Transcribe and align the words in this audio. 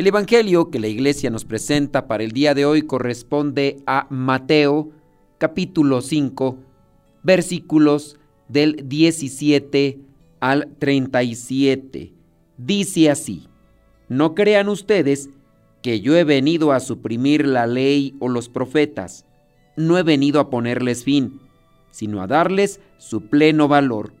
El 0.00 0.06
Evangelio 0.06 0.70
que 0.70 0.80
la 0.80 0.88
iglesia 0.88 1.28
nos 1.28 1.44
presenta 1.44 2.08
para 2.08 2.24
el 2.24 2.32
día 2.32 2.54
de 2.54 2.64
hoy 2.64 2.80
corresponde 2.80 3.82
a 3.86 4.06
Mateo 4.08 4.92
capítulo 5.36 6.00
5 6.00 6.56
versículos 7.22 8.18
del 8.48 8.88
17 8.88 10.00
al 10.40 10.74
37. 10.78 12.14
Dice 12.56 13.10
así, 13.10 13.46
no 14.08 14.34
crean 14.34 14.70
ustedes 14.70 15.28
que 15.82 16.00
yo 16.00 16.16
he 16.16 16.24
venido 16.24 16.72
a 16.72 16.80
suprimir 16.80 17.46
la 17.46 17.66
ley 17.66 18.16
o 18.20 18.30
los 18.30 18.48
profetas, 18.48 19.26
no 19.76 19.98
he 19.98 20.02
venido 20.02 20.40
a 20.40 20.48
ponerles 20.48 21.04
fin, 21.04 21.42
sino 21.90 22.22
a 22.22 22.26
darles 22.26 22.80
su 22.96 23.28
pleno 23.28 23.68
valor, 23.68 24.14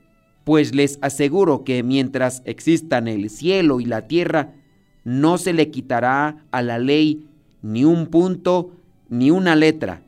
pues 0.44 0.74
les 0.74 0.98
aseguro 1.00 1.64
que 1.64 1.82
mientras 1.82 2.42
existan 2.44 3.08
el 3.08 3.30
cielo 3.30 3.80
y 3.80 3.86
la 3.86 4.06
tierra, 4.08 4.59
no 5.04 5.38
se 5.38 5.52
le 5.52 5.70
quitará 5.70 6.44
a 6.50 6.62
la 6.62 6.78
ley 6.78 7.26
ni 7.62 7.84
un 7.84 8.06
punto 8.06 8.72
ni 9.08 9.30
una 9.30 9.56
letra, 9.56 10.02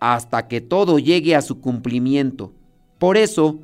hasta 0.00 0.48
que 0.48 0.60
todo 0.60 0.98
llegue 0.98 1.34
a 1.34 1.42
su 1.42 1.60
cumplimiento. 1.60 2.52
Por 2.98 3.16
eso, 3.16 3.58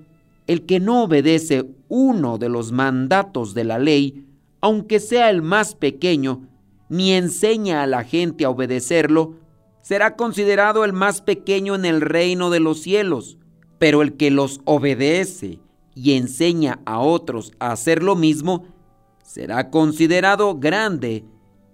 el 0.47 0.67
que 0.67 0.81
no 0.81 1.05
obedece 1.05 1.65
uno 1.89 2.39
de 2.39 2.49
los 2.49 2.73
mandatos 2.73 3.55
de 3.55 3.65
la 3.65 3.79
ley, 3.79 4.27
aunque 4.61 5.01
sea 5.01 5.31
el 5.31 5.43
más 5.43 5.75
pequeño, 5.75 6.49
ni 6.89 7.13
enseña 7.13 7.83
a 7.83 7.87
la 7.87 8.05
gente 8.05 8.45
a 8.45 8.51
obedecerlo, 8.51 9.37
será 9.81 10.15
considerado 10.15 10.85
el 10.85 10.93
más 10.93 11.23
pequeño 11.23 11.75
en 11.75 11.85
el 11.85 12.01
reino 12.01 12.51
de 12.51 12.61
los 12.61 12.83
cielos. 12.83 13.39
Pero 13.79 14.03
el 14.03 14.15
que 14.15 14.31
los 14.31 14.61
obedece 14.65 15.59
y 15.95 16.13
enseña 16.13 16.81
a 16.85 17.01
otros 17.01 17.53
a 17.59 17.73
hacer 17.73 18.03
lo 18.03 18.15
mismo, 18.15 18.67
será 19.23 19.71
considerado 19.71 20.59
grande 20.59 21.25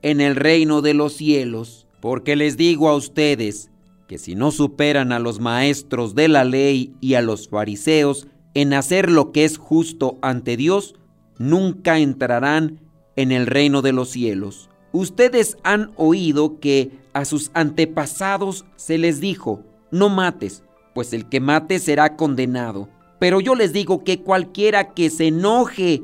en 0.03 0.21
el 0.21 0.37
reino 0.37 0.83
de 0.83 0.95
los 0.95 1.15
cielos. 1.15 1.87
Porque 2.01 2.37
les 2.37 2.57
digo 2.57 2.89
a 2.89 2.95
ustedes 2.95 3.71
que 4.07 4.19
si 4.19 4.35
no 4.35 4.51
superan 4.51 5.13
a 5.13 5.19
los 5.19 5.41
maestros 5.41 6.15
de 6.15 6.29
la 6.29 6.45
ley 6.45 6.95
y 7.01 7.15
a 7.15 7.23
los 7.23 7.49
fariseos 7.49 8.29
en 8.55 8.73
hacer 8.73 9.11
lo 9.11 9.33
que 9.33 9.45
es 9.45 9.59
justo 9.59 10.19
ante 10.23 10.57
Dios, 10.57 10.95
nunca 11.39 11.99
entrarán 11.99 12.81
en 13.17 13.33
el 13.33 13.47
reino 13.47 13.83
de 13.83 13.93
los 13.93 14.11
cielos. 14.11 14.71
Ustedes 14.93 15.57
han 15.65 15.91
oído 15.97 16.61
que 16.61 16.91
a 17.13 17.25
sus 17.25 17.51
antepasados 17.53 18.65
se 18.77 18.97
les 18.97 19.21
dijo, 19.21 19.63
no 19.91 20.09
mates, 20.09 20.63
pues 20.95 21.13
el 21.13 21.29
que 21.29 21.41
mate 21.41 21.79
será 21.79 22.17
condenado. 22.17 22.89
Pero 23.19 23.41
yo 23.41 23.55
les 23.55 23.73
digo 23.73 24.05
que 24.05 24.23
cualquiera 24.23 24.95
que 24.95 25.11
se 25.11 25.27
enoje 25.27 26.03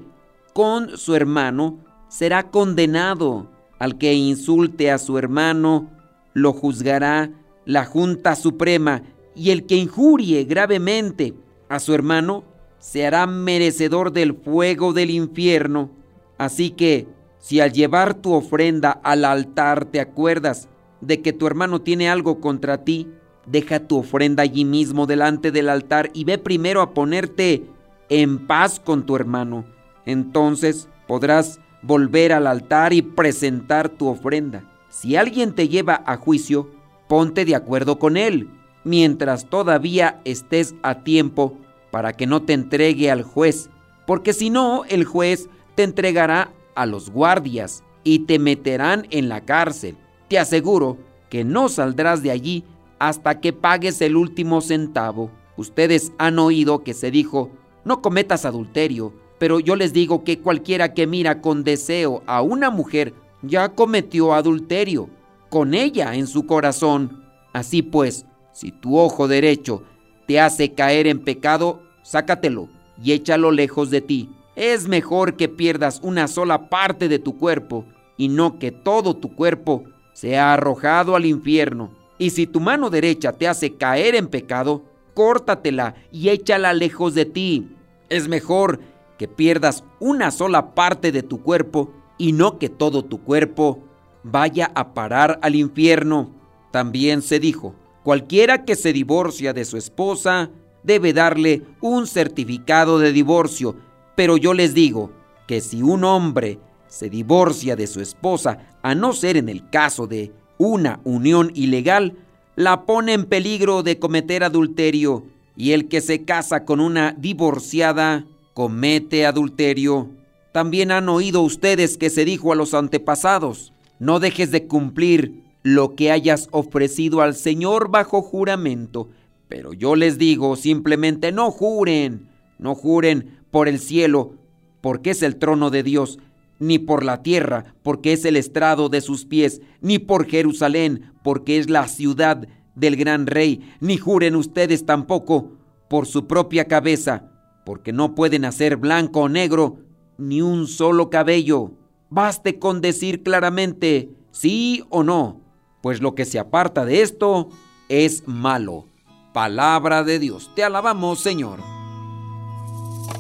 con 0.54 0.96
su 0.96 1.14
hermano, 1.14 1.80
será 2.08 2.50
condenado. 2.50 3.50
Al 3.78 3.98
que 3.98 4.14
insulte 4.14 4.90
a 4.90 4.98
su 4.98 5.18
hermano, 5.18 5.90
lo 6.32 6.52
juzgará 6.52 7.30
la 7.66 7.84
Junta 7.84 8.36
Suprema, 8.36 9.02
y 9.34 9.50
el 9.50 9.66
que 9.66 9.74
injurie 9.74 10.44
gravemente 10.44 11.34
a 11.68 11.80
su 11.80 11.92
hermano, 11.92 12.44
se 12.78 13.04
hará 13.04 13.26
merecedor 13.26 14.12
del 14.12 14.34
fuego 14.34 14.92
del 14.92 15.10
infierno. 15.10 15.90
Así 16.38 16.70
que, 16.70 17.08
si 17.38 17.60
al 17.60 17.72
llevar 17.72 18.14
tu 18.14 18.32
ofrenda 18.32 18.92
al 18.92 19.24
altar 19.24 19.86
te 19.86 20.00
acuerdas 20.00 20.68
de 21.00 21.20
que 21.20 21.32
tu 21.32 21.48
hermano 21.48 21.82
tiene 21.82 22.08
algo 22.08 22.40
contra 22.40 22.84
ti, 22.84 23.08
deja 23.44 23.80
tu 23.80 23.98
ofrenda 23.98 24.44
allí 24.44 24.64
mismo 24.64 25.06
delante 25.06 25.50
del 25.50 25.68
altar 25.68 26.10
y 26.14 26.24
ve 26.24 26.38
primero 26.38 26.80
a 26.80 26.94
ponerte 26.94 27.64
en 28.08 28.46
paz 28.46 28.80
con 28.80 29.04
tu 29.04 29.16
hermano 29.16 29.64
entonces 30.06 30.88
podrás 31.06 31.60
volver 31.82 32.32
al 32.32 32.46
altar 32.46 32.92
y 32.92 33.02
presentar 33.02 33.88
tu 33.88 34.08
ofrenda. 34.08 34.64
Si 34.88 35.16
alguien 35.16 35.54
te 35.54 35.68
lleva 35.68 36.02
a 36.06 36.16
juicio, 36.16 36.70
ponte 37.08 37.44
de 37.44 37.54
acuerdo 37.54 37.98
con 37.98 38.16
él, 38.16 38.48
mientras 38.84 39.46
todavía 39.46 40.20
estés 40.24 40.74
a 40.82 41.02
tiempo 41.02 41.58
para 41.90 42.12
que 42.12 42.26
no 42.26 42.42
te 42.42 42.52
entregue 42.52 43.10
al 43.10 43.22
juez, 43.22 43.70
porque 44.06 44.32
si 44.32 44.50
no, 44.50 44.84
el 44.84 45.04
juez 45.04 45.48
te 45.74 45.82
entregará 45.82 46.52
a 46.74 46.86
los 46.86 47.10
guardias 47.10 47.82
y 48.02 48.20
te 48.20 48.38
meterán 48.38 49.06
en 49.10 49.28
la 49.28 49.40
cárcel. 49.42 49.96
Te 50.28 50.38
aseguro 50.38 50.98
que 51.30 51.44
no 51.44 51.68
saldrás 51.68 52.22
de 52.22 52.30
allí 52.30 52.64
hasta 52.98 53.40
que 53.40 53.52
pagues 53.52 54.00
el 54.00 54.16
último 54.16 54.60
centavo. 54.60 55.30
Ustedes 55.56 56.12
han 56.18 56.38
oído 56.38 56.82
que 56.82 56.94
se 56.94 57.10
dijo, 57.10 57.50
no 57.84 58.02
cometas 58.02 58.44
adulterio, 58.44 59.12
pero 59.44 59.60
yo 59.60 59.76
les 59.76 59.92
digo 59.92 60.24
que 60.24 60.38
cualquiera 60.38 60.94
que 60.94 61.06
mira 61.06 61.42
con 61.42 61.64
deseo 61.64 62.22
a 62.24 62.40
una 62.40 62.70
mujer 62.70 63.12
ya 63.42 63.68
cometió 63.68 64.32
adulterio 64.32 65.10
con 65.50 65.74
ella 65.74 66.14
en 66.14 66.26
su 66.26 66.46
corazón. 66.46 67.22
Así 67.52 67.82
pues, 67.82 68.24
si 68.54 68.72
tu 68.72 68.96
ojo 68.96 69.28
derecho 69.28 69.82
te 70.26 70.40
hace 70.40 70.72
caer 70.72 71.06
en 71.06 71.22
pecado, 71.22 71.82
sácatelo 72.02 72.70
y 73.02 73.12
échalo 73.12 73.50
lejos 73.50 73.90
de 73.90 74.00
ti. 74.00 74.30
Es 74.56 74.88
mejor 74.88 75.36
que 75.36 75.50
pierdas 75.50 76.00
una 76.02 76.26
sola 76.26 76.70
parte 76.70 77.10
de 77.10 77.18
tu 77.18 77.36
cuerpo 77.36 77.84
y 78.16 78.28
no 78.28 78.58
que 78.58 78.72
todo 78.72 79.14
tu 79.14 79.34
cuerpo 79.36 79.84
sea 80.14 80.54
arrojado 80.54 81.16
al 81.16 81.26
infierno. 81.26 81.90
Y 82.16 82.30
si 82.30 82.46
tu 82.46 82.60
mano 82.60 82.88
derecha 82.88 83.34
te 83.34 83.46
hace 83.46 83.74
caer 83.74 84.14
en 84.14 84.28
pecado, 84.28 84.84
córtatela 85.12 85.96
y 86.10 86.30
échala 86.30 86.72
lejos 86.72 87.14
de 87.14 87.26
ti. 87.26 87.68
Es 88.08 88.26
mejor 88.26 88.93
que 89.18 89.28
pierdas 89.28 89.84
una 90.00 90.30
sola 90.30 90.74
parte 90.74 91.12
de 91.12 91.22
tu 91.22 91.42
cuerpo 91.42 91.92
y 92.18 92.32
no 92.32 92.58
que 92.58 92.68
todo 92.68 93.04
tu 93.04 93.22
cuerpo 93.22 93.80
vaya 94.22 94.70
a 94.74 94.94
parar 94.94 95.38
al 95.42 95.54
infierno. 95.54 96.30
También 96.70 97.22
se 97.22 97.38
dijo, 97.38 97.74
cualquiera 98.02 98.64
que 98.64 98.76
se 98.76 98.92
divorcia 98.92 99.52
de 99.52 99.64
su 99.64 99.76
esposa 99.76 100.50
debe 100.82 101.12
darle 101.12 101.62
un 101.80 102.06
certificado 102.06 102.98
de 102.98 103.12
divorcio, 103.12 103.76
pero 104.16 104.36
yo 104.36 104.54
les 104.54 104.74
digo 104.74 105.10
que 105.46 105.60
si 105.60 105.82
un 105.82 106.04
hombre 106.04 106.58
se 106.86 107.10
divorcia 107.10 107.76
de 107.76 107.86
su 107.86 108.00
esposa, 108.00 108.58
a 108.82 108.94
no 108.94 109.12
ser 109.12 109.36
en 109.36 109.48
el 109.48 109.68
caso 109.70 110.06
de 110.06 110.32
una 110.58 111.00
unión 111.04 111.50
ilegal, 111.54 112.16
la 112.56 112.86
pone 112.86 113.14
en 113.14 113.24
peligro 113.24 113.82
de 113.82 113.98
cometer 113.98 114.44
adulterio, 114.44 115.24
y 115.56 115.72
el 115.72 115.88
que 115.88 116.00
se 116.00 116.24
casa 116.24 116.64
con 116.64 116.80
una 116.80 117.12
divorciada 117.12 118.26
comete 118.54 119.26
adulterio. 119.26 120.10
También 120.52 120.92
han 120.92 121.08
oído 121.08 121.42
ustedes 121.42 121.98
que 121.98 122.08
se 122.08 122.24
dijo 122.24 122.52
a 122.52 122.56
los 122.56 122.72
antepasados, 122.72 123.72
no 123.98 124.20
dejes 124.20 124.50
de 124.50 124.66
cumplir 124.66 125.42
lo 125.62 125.94
que 125.96 126.12
hayas 126.12 126.48
ofrecido 126.52 127.20
al 127.20 127.34
Señor 127.34 127.90
bajo 127.90 128.22
juramento. 128.22 129.08
Pero 129.48 129.72
yo 129.72 129.96
les 129.96 130.18
digo 130.18 130.56
simplemente 130.56 131.32
no 131.32 131.50
juren, 131.50 132.28
no 132.58 132.74
juren 132.74 133.38
por 133.50 133.68
el 133.68 133.80
cielo, 133.80 134.34
porque 134.80 135.10
es 135.10 135.22
el 135.22 135.36
trono 135.36 135.70
de 135.70 135.82
Dios, 135.82 136.18
ni 136.60 136.78
por 136.78 137.04
la 137.04 137.22
tierra, 137.22 137.74
porque 137.82 138.12
es 138.12 138.24
el 138.24 138.36
estrado 138.36 138.88
de 138.88 139.00
sus 139.00 139.24
pies, 139.24 139.60
ni 139.80 139.98
por 139.98 140.26
Jerusalén, 140.26 141.12
porque 141.22 141.58
es 141.58 141.68
la 141.68 141.88
ciudad 141.88 142.46
del 142.74 142.96
gran 142.96 143.26
rey, 143.26 143.72
ni 143.80 143.96
juren 143.96 144.36
ustedes 144.36 144.86
tampoco 144.86 145.52
por 145.88 146.06
su 146.06 146.26
propia 146.26 146.66
cabeza, 146.66 147.33
porque 147.64 147.92
no 147.92 148.14
pueden 148.14 148.44
hacer 148.44 148.76
blanco 148.76 149.20
o 149.20 149.28
negro 149.28 149.78
ni 150.18 150.42
un 150.42 150.66
solo 150.66 151.10
cabello. 151.10 151.72
Baste 152.10 152.58
con 152.58 152.80
decir 152.80 153.22
claramente 153.22 154.10
sí 154.30 154.84
o 154.90 155.02
no, 155.02 155.40
pues 155.82 156.00
lo 156.00 156.14
que 156.14 156.24
se 156.24 156.38
aparta 156.38 156.84
de 156.84 157.02
esto 157.02 157.48
es 157.88 158.26
malo. 158.26 158.86
Palabra 159.32 160.04
de 160.04 160.18
Dios. 160.18 160.50
Te 160.54 160.62
alabamos, 160.62 161.20
Señor. 161.20 161.60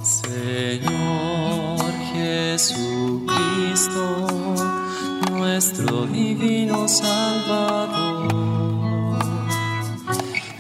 Señor 0.02 1.92
Jesucristo, 2.12 3.26
nuestro 5.32 6.06
divino 6.06 6.86
Salvador. 6.86 8.44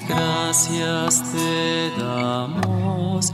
Gracias 0.08 1.22
te 1.32 1.90
damos 2.00 3.33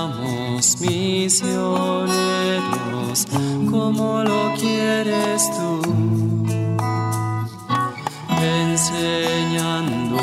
seamos 0.61 0.81
misioneros 0.81 3.25
como 3.69 4.23
lo 4.23 4.53
quieres 4.59 5.49
tú, 5.57 5.81
enseñando 8.41 10.17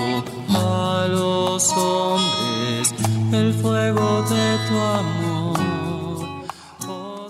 a 0.50 1.06
los 1.10 1.72
hombres 1.72 2.94
el 3.32 3.54
fuego 3.54 4.22
de 4.22 4.58
tu 4.68 4.78
amor. 4.78 5.58
Oh, 6.88 7.26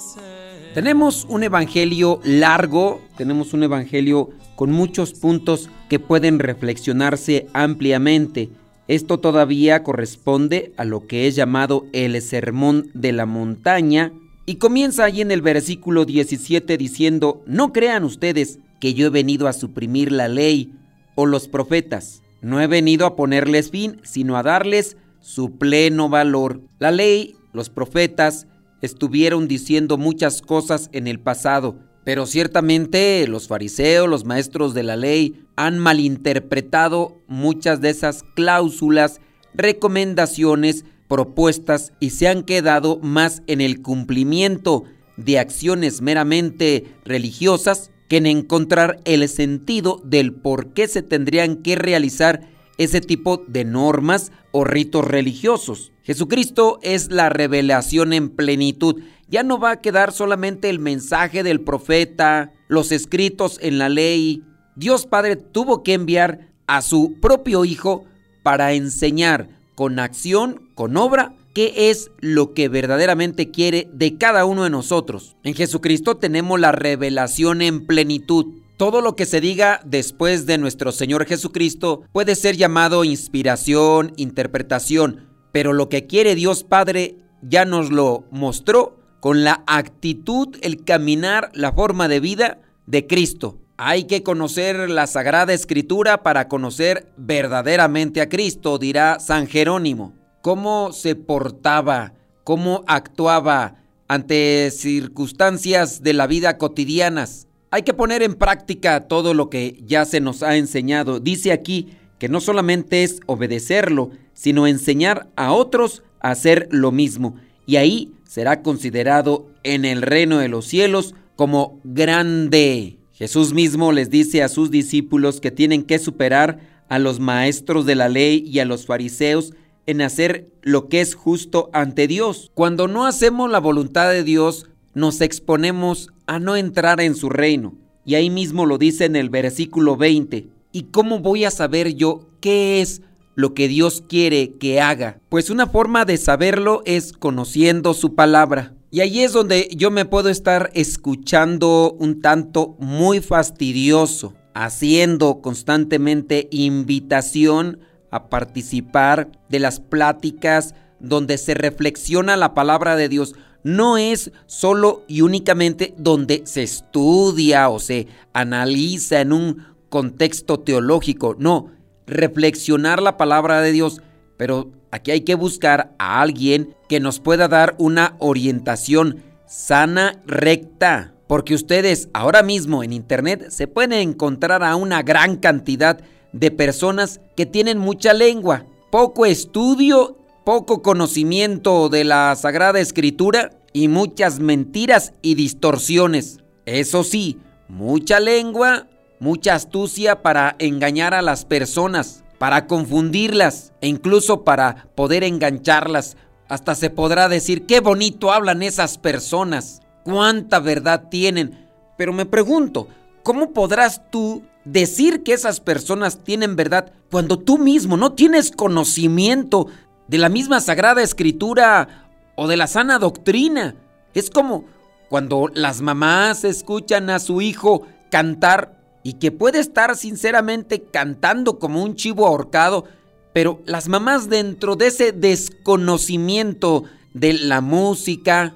tenemos 0.74 1.24
un 1.28 1.44
evangelio 1.44 2.20
largo, 2.24 3.00
tenemos 3.16 3.54
un 3.54 3.62
evangelio 3.62 4.28
con 4.54 4.70
muchos 4.72 5.14
puntos 5.14 5.70
que 5.88 5.98
pueden 5.98 6.38
reflexionarse 6.38 7.46
ampliamente. 7.54 8.50
Esto 8.88 9.20
todavía 9.20 9.82
corresponde 9.82 10.72
a 10.78 10.84
lo 10.84 11.06
que 11.06 11.26
es 11.26 11.36
llamado 11.36 11.86
el 11.92 12.20
Sermón 12.22 12.90
de 12.94 13.12
la 13.12 13.26
Montaña 13.26 14.12
y 14.46 14.54
comienza 14.56 15.04
allí 15.04 15.20
en 15.20 15.30
el 15.30 15.42
versículo 15.42 16.06
17 16.06 16.78
diciendo, 16.78 17.42
no 17.46 17.74
crean 17.74 18.02
ustedes 18.02 18.58
que 18.80 18.94
yo 18.94 19.08
he 19.08 19.10
venido 19.10 19.46
a 19.46 19.52
suprimir 19.52 20.10
la 20.10 20.28
ley 20.28 20.72
o 21.16 21.26
los 21.26 21.48
profetas. 21.48 22.22
No 22.40 22.62
he 22.62 22.66
venido 22.66 23.04
a 23.04 23.14
ponerles 23.14 23.70
fin, 23.70 24.00
sino 24.04 24.38
a 24.38 24.42
darles 24.42 24.96
su 25.20 25.58
pleno 25.58 26.08
valor. 26.08 26.62
La 26.78 26.90
ley, 26.90 27.36
los 27.52 27.68
profetas, 27.68 28.46
estuvieron 28.80 29.48
diciendo 29.48 29.98
muchas 29.98 30.40
cosas 30.40 30.88
en 30.92 31.08
el 31.08 31.20
pasado, 31.20 31.76
pero 32.08 32.24
ciertamente 32.24 33.28
los 33.28 33.48
fariseos, 33.48 34.08
los 34.08 34.24
maestros 34.24 34.72
de 34.72 34.82
la 34.82 34.96
ley, 34.96 35.44
han 35.56 35.78
malinterpretado 35.78 37.20
muchas 37.26 37.82
de 37.82 37.90
esas 37.90 38.24
cláusulas, 38.34 39.20
recomendaciones, 39.52 40.86
propuestas 41.06 41.92
y 42.00 42.08
se 42.08 42.28
han 42.28 42.44
quedado 42.44 42.98
más 43.02 43.42
en 43.46 43.60
el 43.60 43.82
cumplimiento 43.82 44.84
de 45.18 45.38
acciones 45.38 46.00
meramente 46.00 46.86
religiosas 47.04 47.90
que 48.08 48.16
en 48.16 48.24
encontrar 48.24 49.00
el 49.04 49.28
sentido 49.28 50.00
del 50.02 50.32
por 50.32 50.72
qué 50.72 50.88
se 50.88 51.02
tendrían 51.02 51.56
que 51.56 51.76
realizar 51.76 52.48
ese 52.78 53.00
tipo 53.00 53.44
de 53.46 53.64
normas 53.64 54.32
o 54.50 54.64
ritos 54.64 55.04
religiosos. 55.04 55.92
Jesucristo 56.02 56.78
es 56.82 57.10
la 57.10 57.28
revelación 57.28 58.12
en 58.12 58.30
plenitud. 58.30 59.02
Ya 59.28 59.42
no 59.42 59.58
va 59.58 59.72
a 59.72 59.80
quedar 59.80 60.12
solamente 60.12 60.70
el 60.70 60.78
mensaje 60.78 61.42
del 61.42 61.60
profeta, 61.60 62.52
los 62.68 62.92
escritos 62.92 63.58
en 63.60 63.78
la 63.78 63.88
ley. 63.90 64.42
Dios 64.74 65.06
Padre 65.06 65.36
tuvo 65.36 65.82
que 65.82 65.92
enviar 65.92 66.48
a 66.66 66.80
su 66.80 67.16
propio 67.20 67.64
Hijo 67.64 68.04
para 68.42 68.72
enseñar 68.72 69.50
con 69.74 69.98
acción, 69.98 70.70
con 70.74 70.96
obra, 70.96 71.34
qué 71.54 71.90
es 71.90 72.10
lo 72.20 72.54
que 72.54 72.68
verdaderamente 72.68 73.50
quiere 73.50 73.88
de 73.92 74.16
cada 74.16 74.44
uno 74.44 74.64
de 74.64 74.70
nosotros. 74.70 75.36
En 75.42 75.54
Jesucristo 75.54 76.16
tenemos 76.16 76.58
la 76.60 76.72
revelación 76.72 77.62
en 77.62 77.86
plenitud. 77.86 78.57
Todo 78.78 79.00
lo 79.00 79.16
que 79.16 79.26
se 79.26 79.40
diga 79.40 79.80
después 79.84 80.46
de 80.46 80.56
nuestro 80.56 80.92
Señor 80.92 81.26
Jesucristo 81.26 82.02
puede 82.12 82.36
ser 82.36 82.56
llamado 82.56 83.02
inspiración, 83.02 84.12
interpretación, 84.16 85.26
pero 85.50 85.72
lo 85.72 85.88
que 85.88 86.06
quiere 86.06 86.36
Dios 86.36 86.62
Padre 86.62 87.16
ya 87.42 87.64
nos 87.64 87.90
lo 87.90 88.22
mostró 88.30 88.96
con 89.18 89.42
la 89.42 89.64
actitud, 89.66 90.56
el 90.62 90.84
caminar, 90.84 91.50
la 91.54 91.72
forma 91.72 92.06
de 92.06 92.20
vida 92.20 92.60
de 92.86 93.08
Cristo. 93.08 93.58
Hay 93.78 94.04
que 94.04 94.22
conocer 94.22 94.88
la 94.88 95.08
Sagrada 95.08 95.52
Escritura 95.52 96.22
para 96.22 96.46
conocer 96.46 97.12
verdaderamente 97.16 98.20
a 98.20 98.28
Cristo, 98.28 98.78
dirá 98.78 99.18
San 99.18 99.48
Jerónimo. 99.48 100.14
Cómo 100.40 100.92
se 100.92 101.16
portaba, 101.16 102.12
cómo 102.44 102.84
actuaba 102.86 103.74
ante 104.06 104.70
circunstancias 104.70 106.00
de 106.04 106.12
la 106.12 106.28
vida 106.28 106.58
cotidianas 106.58 107.47
hay 107.70 107.82
que 107.82 107.94
poner 107.94 108.22
en 108.22 108.34
práctica 108.34 109.08
todo 109.08 109.34
lo 109.34 109.50
que 109.50 109.78
ya 109.84 110.04
se 110.04 110.20
nos 110.20 110.42
ha 110.42 110.56
enseñado. 110.56 111.20
Dice 111.20 111.52
aquí 111.52 111.88
que 112.18 112.28
no 112.28 112.40
solamente 112.40 113.02
es 113.02 113.20
obedecerlo, 113.26 114.10
sino 114.32 114.66
enseñar 114.66 115.28
a 115.36 115.52
otros 115.52 116.02
a 116.20 116.30
hacer 116.30 116.68
lo 116.70 116.92
mismo. 116.92 117.36
Y 117.66 117.76
ahí 117.76 118.12
será 118.24 118.62
considerado 118.62 119.46
en 119.62 119.84
el 119.84 120.02
reino 120.02 120.38
de 120.38 120.48
los 120.48 120.66
cielos 120.66 121.14
como 121.36 121.80
grande. 121.84 122.98
Jesús 123.12 123.52
mismo 123.52 123.92
les 123.92 124.10
dice 124.10 124.42
a 124.42 124.48
sus 124.48 124.70
discípulos 124.70 125.40
que 125.40 125.50
tienen 125.50 125.82
que 125.82 125.98
superar 125.98 126.60
a 126.88 126.98
los 126.98 127.20
maestros 127.20 127.84
de 127.84 127.94
la 127.94 128.08
ley 128.08 128.42
y 128.46 128.60
a 128.60 128.64
los 128.64 128.86
fariseos 128.86 129.52
en 129.86 130.02
hacer 130.02 130.48
lo 130.62 130.88
que 130.88 131.00
es 131.00 131.14
justo 131.14 131.70
ante 131.72 132.06
Dios. 132.06 132.50
Cuando 132.54 132.88
no 132.88 133.06
hacemos 133.06 133.50
la 133.50 133.58
voluntad 133.58 134.10
de 134.10 134.22
Dios, 134.22 134.66
nos 134.94 135.20
exponemos 135.20 136.08
a 136.26 136.38
no 136.38 136.56
entrar 136.56 137.00
en 137.00 137.14
su 137.14 137.28
reino. 137.28 137.74
Y 138.04 138.14
ahí 138.14 138.30
mismo 138.30 138.66
lo 138.66 138.78
dice 138.78 139.04
en 139.04 139.16
el 139.16 139.30
versículo 139.30 139.96
20. 139.96 140.48
¿Y 140.72 140.82
cómo 140.84 141.20
voy 141.20 141.44
a 141.44 141.50
saber 141.50 141.94
yo 141.94 142.28
qué 142.40 142.80
es 142.80 143.02
lo 143.34 143.54
que 143.54 143.68
Dios 143.68 144.02
quiere 144.08 144.54
que 144.58 144.80
haga? 144.80 145.20
Pues 145.28 145.50
una 145.50 145.66
forma 145.66 146.04
de 146.04 146.16
saberlo 146.16 146.82
es 146.84 147.12
conociendo 147.12 147.94
su 147.94 148.14
palabra. 148.14 148.74
Y 148.90 149.00
ahí 149.00 149.20
es 149.20 149.32
donde 149.32 149.68
yo 149.76 149.90
me 149.90 150.06
puedo 150.06 150.30
estar 150.30 150.70
escuchando 150.72 151.94
un 151.98 152.22
tanto 152.22 152.76
muy 152.78 153.20
fastidioso, 153.20 154.34
haciendo 154.54 155.42
constantemente 155.42 156.48
invitación 156.50 157.80
a 158.10 158.30
participar 158.30 159.30
de 159.50 159.58
las 159.58 159.80
pláticas 159.80 160.74
donde 161.00 161.36
se 161.38 161.54
reflexiona 161.54 162.36
la 162.36 162.54
palabra 162.54 162.96
de 162.96 163.08
Dios 163.08 163.34
no 163.62 163.98
es 163.98 164.30
solo 164.46 165.04
y 165.08 165.20
únicamente 165.22 165.94
donde 165.96 166.42
se 166.46 166.62
estudia 166.62 167.68
o 167.68 167.78
se 167.80 168.06
analiza 168.32 169.20
en 169.20 169.32
un 169.32 169.66
contexto 169.88 170.60
teológico, 170.60 171.36
no, 171.38 171.70
reflexionar 172.06 173.02
la 173.02 173.16
palabra 173.16 173.60
de 173.60 173.72
Dios, 173.72 174.00
pero 174.36 174.70
aquí 174.90 175.10
hay 175.10 175.22
que 175.22 175.34
buscar 175.34 175.94
a 175.98 176.20
alguien 176.20 176.74
que 176.88 177.00
nos 177.00 177.20
pueda 177.20 177.48
dar 177.48 177.74
una 177.78 178.16
orientación 178.18 179.22
sana, 179.46 180.22
recta, 180.26 181.14
porque 181.26 181.54
ustedes 181.54 182.08
ahora 182.12 182.42
mismo 182.42 182.82
en 182.82 182.92
internet 182.92 183.50
se 183.50 183.66
pueden 183.66 183.92
encontrar 184.10 184.62
a 184.62 184.76
una 184.76 185.02
gran 185.02 185.36
cantidad 185.36 186.00
de 186.32 186.50
personas 186.50 187.20
que 187.36 187.46
tienen 187.46 187.78
mucha 187.78 188.12
lengua, 188.12 188.66
poco 188.90 189.26
estudio 189.26 190.18
poco 190.48 190.80
conocimiento 190.80 191.90
de 191.90 192.04
la 192.04 192.34
Sagrada 192.34 192.80
Escritura 192.80 193.50
y 193.74 193.88
muchas 193.88 194.40
mentiras 194.40 195.12
y 195.20 195.34
distorsiones. 195.34 196.38
Eso 196.64 197.04
sí, 197.04 197.36
mucha 197.68 198.18
lengua, 198.18 198.86
mucha 199.20 199.54
astucia 199.54 200.22
para 200.22 200.56
engañar 200.58 201.12
a 201.12 201.20
las 201.20 201.44
personas, 201.44 202.24
para 202.38 202.66
confundirlas 202.66 203.74
e 203.82 203.88
incluso 203.88 204.42
para 204.42 204.88
poder 204.94 205.22
engancharlas. 205.22 206.16
Hasta 206.48 206.74
se 206.74 206.88
podrá 206.88 207.28
decir, 207.28 207.66
qué 207.66 207.80
bonito 207.80 208.32
hablan 208.32 208.62
esas 208.62 208.96
personas, 208.96 209.82
cuánta 210.02 210.60
verdad 210.60 211.10
tienen. 211.10 211.68
Pero 211.98 212.14
me 212.14 212.24
pregunto, 212.24 212.88
¿cómo 213.22 213.52
podrás 213.52 214.10
tú 214.10 214.42
decir 214.64 215.22
que 215.22 215.34
esas 215.34 215.60
personas 215.60 216.24
tienen 216.24 216.56
verdad 216.56 216.90
cuando 217.10 217.38
tú 217.38 217.58
mismo 217.58 217.98
no 217.98 218.12
tienes 218.12 218.50
conocimiento 218.50 219.66
de 220.08 220.18
la 220.18 220.28
misma 220.28 220.60
Sagrada 220.60 221.02
Escritura 221.02 222.08
o 222.34 222.48
de 222.48 222.56
la 222.56 222.66
sana 222.66 222.98
doctrina. 222.98 223.76
Es 224.14 224.30
como 224.30 224.64
cuando 225.08 225.48
las 225.54 225.80
mamás 225.80 226.44
escuchan 226.44 227.10
a 227.10 227.18
su 227.18 227.40
hijo 227.40 227.86
cantar 228.10 228.78
y 229.02 229.14
que 229.14 229.30
puede 229.30 229.60
estar 229.60 229.96
sinceramente 229.96 230.82
cantando 230.82 231.58
como 231.58 231.82
un 231.82 231.94
chivo 231.94 232.26
ahorcado, 232.26 232.84
pero 233.32 233.62
las 233.66 233.88
mamás 233.88 234.28
dentro 234.28 234.76
de 234.76 234.88
ese 234.88 235.12
desconocimiento 235.12 236.84
de 237.14 237.34
la 237.34 237.60
música 237.60 238.54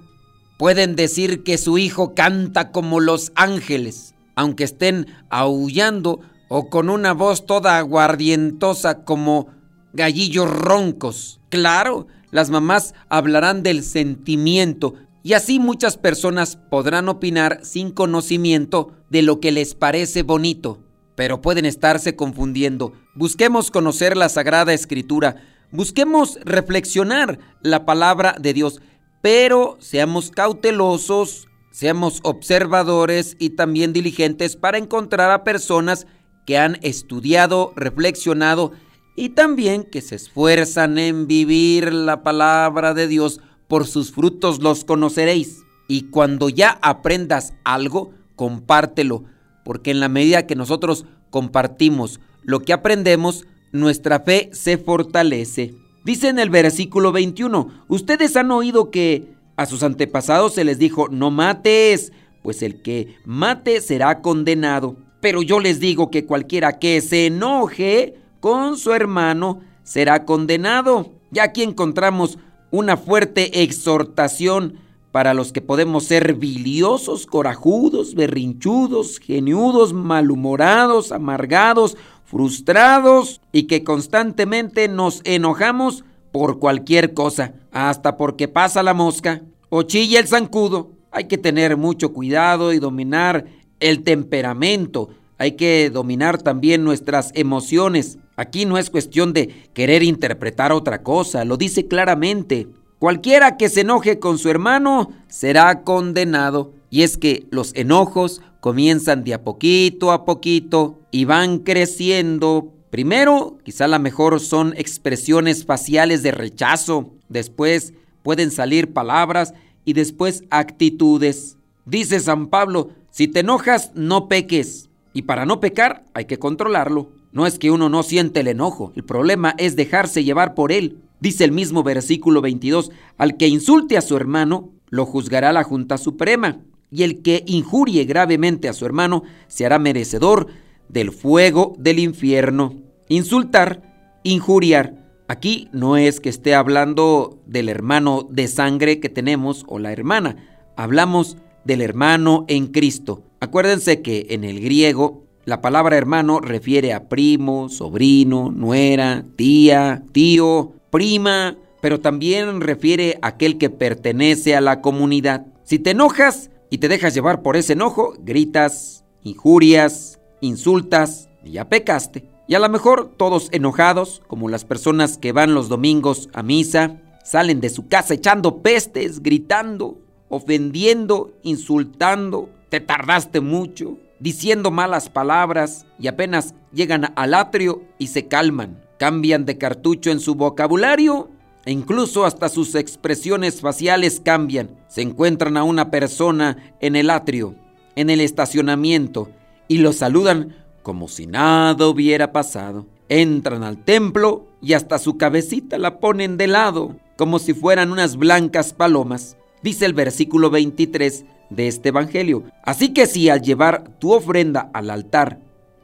pueden 0.58 0.96
decir 0.96 1.42
que 1.42 1.58
su 1.58 1.78
hijo 1.78 2.14
canta 2.14 2.70
como 2.70 3.00
los 3.00 3.32
ángeles, 3.34 4.14
aunque 4.34 4.64
estén 4.64 5.06
aullando 5.30 6.20
o 6.48 6.68
con 6.68 6.90
una 6.90 7.12
voz 7.12 7.46
toda 7.46 7.78
aguardientosa 7.78 9.04
como 9.04 9.48
gallillos 9.92 10.50
roncos. 10.50 11.40
Claro, 11.48 12.06
las 12.30 12.50
mamás 12.50 12.94
hablarán 13.08 13.62
del 13.62 13.82
sentimiento 13.82 14.94
y 15.22 15.34
así 15.34 15.58
muchas 15.58 15.96
personas 15.96 16.56
podrán 16.56 17.08
opinar 17.08 17.60
sin 17.62 17.90
conocimiento 17.90 18.92
de 19.10 19.22
lo 19.22 19.40
que 19.40 19.52
les 19.52 19.74
parece 19.74 20.22
bonito. 20.22 20.80
pero 21.14 21.42
pueden 21.42 21.66
estarse 21.66 22.16
confundiendo. 22.16 22.94
Busquemos 23.14 23.70
conocer 23.70 24.16
la 24.16 24.28
Sagrada 24.28 24.72
Escritura, 24.72 25.36
busquemos 25.70 26.38
reflexionar 26.44 27.38
la 27.60 27.84
palabra 27.84 28.34
de 28.40 28.54
Dios, 28.54 28.80
pero 29.20 29.76
seamos 29.78 30.30
cautelosos, 30.30 31.48
seamos 31.70 32.20
observadores 32.22 33.36
y 33.38 33.50
también 33.50 33.92
diligentes 33.92 34.56
para 34.56 34.78
encontrar 34.78 35.30
a 35.30 35.44
personas 35.44 36.06
que 36.46 36.58
han 36.58 36.78
estudiado, 36.82 37.72
reflexionado 37.76 38.72
y 39.14 39.30
también 39.30 39.84
que 39.84 40.00
se 40.00 40.16
esfuerzan 40.16 40.98
en 40.98 41.26
vivir 41.26 41.92
la 41.92 42.22
palabra 42.22 42.94
de 42.94 43.08
Dios. 43.08 43.40
Por 43.68 43.86
sus 43.86 44.12
frutos 44.12 44.62
los 44.62 44.84
conoceréis. 44.84 45.62
Y 45.88 46.04
cuando 46.04 46.48
ya 46.48 46.78
aprendas 46.82 47.54
algo, 47.64 48.12
compártelo, 48.36 49.24
porque 49.64 49.90
en 49.90 50.00
la 50.00 50.08
medida 50.08 50.46
que 50.46 50.56
nosotros 50.56 51.04
compartimos 51.30 52.20
lo 52.42 52.60
que 52.60 52.72
aprendemos, 52.72 53.46
nuestra 53.72 54.20
fe 54.20 54.50
se 54.52 54.78
fortalece. 54.78 55.74
Dice 56.04 56.28
en 56.28 56.38
el 56.38 56.50
versículo 56.50 57.12
21, 57.12 57.84
ustedes 57.88 58.36
han 58.36 58.50
oído 58.50 58.90
que 58.90 59.34
a 59.56 59.66
sus 59.66 59.82
antepasados 59.82 60.54
se 60.54 60.64
les 60.64 60.78
dijo, 60.78 61.08
no 61.08 61.30
mates, 61.30 62.12
pues 62.42 62.62
el 62.62 62.82
que 62.82 63.16
mate 63.24 63.80
será 63.80 64.20
condenado. 64.20 64.96
Pero 65.20 65.42
yo 65.42 65.60
les 65.60 65.78
digo 65.78 66.10
que 66.10 66.24
cualquiera 66.24 66.78
que 66.78 67.00
se 67.00 67.26
enoje 67.26 68.16
con 68.42 68.76
su 68.76 68.92
hermano 68.92 69.60
será 69.84 70.24
condenado. 70.24 71.12
Y 71.32 71.38
aquí 71.38 71.62
encontramos 71.62 72.38
una 72.72 72.96
fuerte 72.96 73.62
exhortación 73.62 74.80
para 75.12 75.32
los 75.32 75.52
que 75.52 75.60
podemos 75.60 76.04
ser 76.04 76.34
biliosos, 76.34 77.24
corajudos, 77.24 78.16
berrinchudos, 78.16 79.20
geniudos, 79.20 79.92
malhumorados, 79.92 81.12
amargados, 81.12 81.96
frustrados 82.24 83.40
y 83.52 83.64
que 83.64 83.84
constantemente 83.84 84.88
nos 84.88 85.20
enojamos 85.22 86.04
por 86.32 86.58
cualquier 86.58 87.14
cosa, 87.14 87.54
hasta 87.70 88.16
porque 88.16 88.48
pasa 88.48 88.82
la 88.82 88.92
mosca 88.92 89.42
o 89.68 89.84
chilla 89.84 90.18
el 90.18 90.26
zancudo. 90.26 90.90
Hay 91.12 91.28
que 91.28 91.38
tener 91.38 91.76
mucho 91.76 92.12
cuidado 92.12 92.72
y 92.72 92.80
dominar 92.80 93.44
el 93.78 94.02
temperamento. 94.02 95.10
Hay 95.38 95.52
que 95.52 95.90
dominar 95.90 96.40
también 96.40 96.84
nuestras 96.84 97.30
emociones. 97.34 98.18
Aquí 98.42 98.66
no 98.66 98.76
es 98.76 98.90
cuestión 98.90 99.32
de 99.32 99.70
querer 99.72 100.02
interpretar 100.02 100.72
otra 100.72 101.04
cosa, 101.04 101.44
lo 101.44 101.56
dice 101.56 101.86
claramente. 101.86 102.66
Cualquiera 102.98 103.56
que 103.56 103.68
se 103.68 103.82
enoje 103.82 104.18
con 104.18 104.36
su 104.36 104.50
hermano 104.50 105.12
será 105.28 105.84
condenado. 105.84 106.72
Y 106.90 107.02
es 107.02 107.16
que 107.16 107.46
los 107.52 107.72
enojos 107.76 108.42
comienzan 108.58 109.22
de 109.22 109.34
a 109.34 109.44
poquito 109.44 110.10
a 110.10 110.24
poquito 110.24 110.98
y 111.12 111.24
van 111.24 111.58
creciendo. 111.58 112.72
Primero, 112.90 113.58
quizá 113.62 113.86
la 113.86 114.00
mejor 114.00 114.40
son 114.40 114.74
expresiones 114.76 115.64
faciales 115.64 116.24
de 116.24 116.32
rechazo. 116.32 117.12
Después 117.28 117.94
pueden 118.24 118.50
salir 118.50 118.92
palabras 118.92 119.54
y 119.84 119.92
después 119.92 120.42
actitudes. 120.50 121.58
Dice 121.84 122.18
San 122.18 122.48
Pablo, 122.48 122.90
si 123.12 123.28
te 123.28 123.40
enojas, 123.40 123.92
no 123.94 124.26
peques. 124.26 124.90
Y 125.12 125.22
para 125.22 125.46
no 125.46 125.60
pecar 125.60 126.04
hay 126.12 126.24
que 126.24 126.40
controlarlo. 126.40 127.21
No 127.32 127.46
es 127.46 127.58
que 127.58 127.70
uno 127.70 127.88
no 127.88 128.02
siente 128.02 128.40
el 128.40 128.48
enojo, 128.48 128.92
el 128.94 129.04
problema 129.04 129.54
es 129.58 129.74
dejarse 129.74 130.22
llevar 130.22 130.54
por 130.54 130.70
él. 130.70 130.98
Dice 131.18 131.44
el 131.44 131.52
mismo 131.52 131.82
versículo 131.82 132.42
22, 132.42 132.90
al 133.16 133.36
que 133.36 133.48
insulte 133.48 133.96
a 133.96 134.02
su 134.02 134.16
hermano, 134.16 134.70
lo 134.90 135.06
juzgará 135.06 135.52
la 135.52 135.64
Junta 135.64 135.96
Suprema, 135.96 136.60
y 136.90 137.04
el 137.04 137.22
que 137.22 137.42
injurie 137.46 138.04
gravemente 138.04 138.68
a 138.68 138.74
su 138.74 138.84
hermano 138.84 139.22
se 139.48 139.64
hará 139.64 139.78
merecedor 139.78 140.48
del 140.88 141.10
fuego 141.10 141.74
del 141.78 141.98
infierno. 141.98 142.74
Insultar, 143.08 144.20
injuriar. 144.24 145.02
Aquí 145.26 145.68
no 145.72 145.96
es 145.96 146.20
que 146.20 146.28
esté 146.28 146.54
hablando 146.54 147.38
del 147.46 147.70
hermano 147.70 148.28
de 148.30 148.46
sangre 148.46 149.00
que 149.00 149.08
tenemos 149.08 149.64
o 149.68 149.78
la 149.78 149.92
hermana, 149.92 150.36
hablamos 150.76 151.38
del 151.64 151.80
hermano 151.80 152.44
en 152.48 152.66
Cristo. 152.66 153.22
Acuérdense 153.40 154.02
que 154.02 154.26
en 154.30 154.44
el 154.44 154.60
griego 154.60 155.21
la 155.44 155.60
palabra 155.60 155.96
hermano 155.96 156.38
refiere 156.38 156.92
a 156.92 157.08
primo, 157.08 157.68
sobrino, 157.68 158.52
nuera, 158.52 159.24
tía, 159.36 160.04
tío, 160.12 160.72
prima, 160.90 161.56
pero 161.80 162.00
también 162.00 162.60
refiere 162.60 163.18
a 163.22 163.28
aquel 163.28 163.58
que 163.58 163.68
pertenece 163.68 164.54
a 164.54 164.60
la 164.60 164.80
comunidad. 164.80 165.46
Si 165.64 165.80
te 165.80 165.90
enojas 165.90 166.50
y 166.70 166.78
te 166.78 166.88
dejas 166.88 167.12
llevar 167.14 167.42
por 167.42 167.56
ese 167.56 167.72
enojo, 167.72 168.14
gritas, 168.20 169.04
injurias, 169.24 170.20
insultas 170.40 171.28
y 171.44 171.52
ya 171.52 171.68
pecaste. 171.68 172.24
Y 172.46 172.54
a 172.54 172.60
lo 172.60 172.68
mejor 172.68 173.12
todos 173.16 173.48
enojados, 173.50 174.22
como 174.28 174.48
las 174.48 174.64
personas 174.64 175.18
que 175.18 175.32
van 175.32 175.54
los 175.54 175.68
domingos 175.68 176.28
a 176.34 176.44
misa, 176.44 177.00
salen 177.24 177.60
de 177.60 177.70
su 177.70 177.88
casa 177.88 178.14
echando 178.14 178.62
pestes, 178.62 179.22
gritando, 179.22 179.98
ofendiendo, 180.28 181.32
insultando, 181.42 182.48
te 182.68 182.80
tardaste 182.80 183.40
mucho, 183.40 183.98
diciendo 184.22 184.70
malas 184.70 185.10
palabras 185.10 185.84
y 185.98 186.06
apenas 186.06 186.54
llegan 186.72 187.12
al 187.16 187.34
atrio 187.34 187.82
y 187.98 188.06
se 188.06 188.28
calman 188.28 188.82
cambian 189.02 189.44
de 189.46 189.58
cartucho 189.58 190.12
en 190.12 190.20
su 190.20 190.36
vocabulario 190.36 191.28
e 191.64 191.72
incluso 191.72 192.24
hasta 192.24 192.48
sus 192.48 192.76
expresiones 192.76 193.60
faciales 193.60 194.20
cambian. 194.24 194.78
Se 194.86 195.02
encuentran 195.02 195.56
a 195.56 195.64
una 195.64 195.90
persona 195.90 196.72
en 196.78 196.94
el 196.94 197.10
atrio, 197.10 197.56
en 197.96 198.10
el 198.10 198.20
estacionamiento, 198.20 199.28
y 199.66 199.78
lo 199.78 199.92
saludan 199.92 200.54
como 200.84 201.08
si 201.08 201.26
nada 201.26 201.88
hubiera 201.88 202.30
pasado. 202.30 202.86
Entran 203.08 203.64
al 203.64 203.78
templo 203.78 204.46
y 204.60 204.74
hasta 204.74 205.00
su 205.00 205.16
cabecita 205.16 205.78
la 205.78 205.98
ponen 205.98 206.36
de 206.36 206.46
lado, 206.46 206.94
como 207.16 207.40
si 207.40 207.54
fueran 207.54 207.90
unas 207.90 208.16
blancas 208.16 208.72
palomas. 208.72 209.36
Dice 209.64 209.84
el 209.84 209.94
versículo 209.94 210.48
23 210.48 211.24
de 211.54 211.68
este 211.68 211.90
Evangelio. 211.90 212.44
Así 212.62 212.92
que 212.92 213.06
si 213.06 213.28
al 213.28 213.42
llevar 213.42 213.84
tu 213.98 214.12
ofrenda 214.12 214.70
al 214.72 214.90
altar 214.90 215.38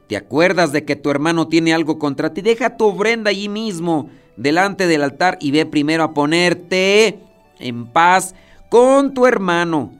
te 0.09 0.17
acuerdas 0.17 0.71
de 0.71 0.85
que 0.85 0.95
tu 0.95 1.11
hermano 1.11 1.47
tiene 1.47 1.71
algo 1.71 1.99
contra 1.99 2.33
ti, 2.33 2.41
deja 2.41 2.77
tu 2.77 2.85
ofrenda 2.85 3.29
allí 3.29 3.47
mismo, 3.47 4.09
delante 4.37 4.87
del 4.87 5.03
altar, 5.03 5.37
y 5.39 5.51
ve 5.51 5.67
primero 5.67 6.03
a 6.03 6.15
ponerte 6.15 7.19
en 7.59 7.85
paz 7.85 8.33
con 8.69 9.13
tu 9.13 9.27
hermano. 9.27 9.93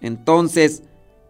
Entonces 0.00 0.82